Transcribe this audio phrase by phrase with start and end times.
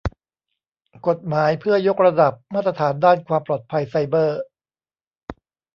[1.07, 4.41] กฎหมายเพื่อยกระดับมาตรฐานด้านความปลอดภัยไซเบอร์